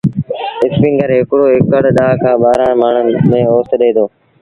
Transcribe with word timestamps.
اسپيٚنگر 0.67 1.07
رو 1.11 1.15
هڪڙو 1.21 1.45
اڪڙ 1.57 1.83
ڏآه 1.97 2.15
کآݩ 2.21 2.41
ٻآهرآݩ 2.41 2.77
مڻ 2.81 2.93
ريٚ 3.33 3.49
اوست 3.51 3.71
ڏي 3.81 3.89
دو۔ 3.95 4.05